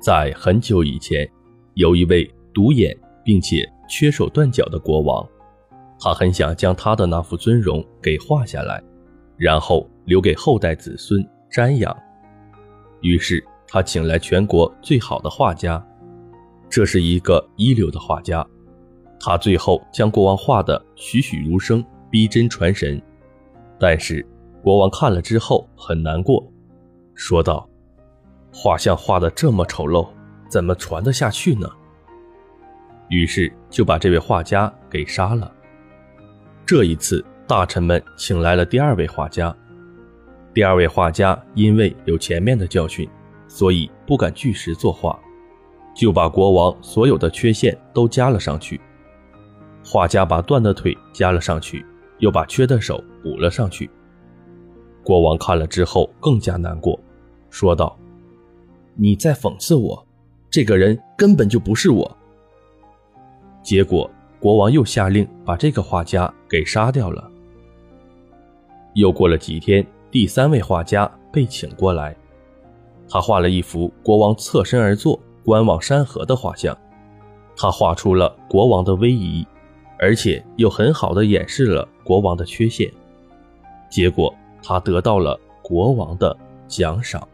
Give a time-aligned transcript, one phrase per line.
[0.00, 1.28] 在很久以前，
[1.74, 5.28] 有一位独眼并且缺手断脚的国王，
[5.98, 8.82] 他很想将他的那副尊容给画下来，
[9.36, 11.96] 然后留给后代子孙瞻仰。
[13.00, 15.84] 于是他请来全国最好的画家，
[16.70, 18.46] 这是一个一流的画家，
[19.18, 23.00] 他最后将国王画得栩栩如生，逼真传神。
[23.80, 24.24] 但是
[24.62, 26.48] 国王看了之后很难过，
[27.14, 27.67] 说道。
[28.60, 30.08] 画像画的这么丑陋，
[30.48, 31.70] 怎么传得下去呢？
[33.08, 35.48] 于是就把这位画家给杀了。
[36.66, 39.54] 这一次，大臣们请来了第二位画家。
[40.52, 43.08] 第二位画家因为有前面的教训，
[43.46, 45.16] 所以不敢据实作画，
[45.94, 48.80] 就把国王所有的缺陷都加了上去。
[49.84, 51.86] 画家把断的腿加了上去，
[52.18, 53.88] 又把缺的手补了上去。
[55.04, 56.98] 国王看了之后更加难过，
[57.50, 57.96] 说道。
[59.00, 60.04] 你在讽刺我，
[60.50, 62.16] 这个人根本就不是我。
[63.62, 64.10] 结果
[64.40, 67.30] 国王又下令把这个画家给杀掉了。
[68.94, 72.16] 又过了几天，第三位画家被请过来，
[73.08, 76.76] 他画了一幅国王侧身而坐、观望山河的画像。
[77.56, 79.46] 他画出了国王的威仪，
[80.00, 82.90] 而且又很好的掩饰了国王的缺陷。
[83.88, 87.26] 结果他得到了国王的奖赏。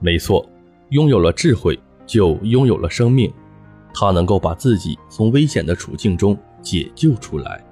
[0.00, 0.44] 没错，
[0.88, 3.32] 拥有了智慧，就拥有了生命。
[3.92, 7.62] 他能够把自己从危险的处境中解救出来。